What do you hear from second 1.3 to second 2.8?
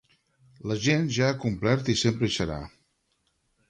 complert i sempre hi serà.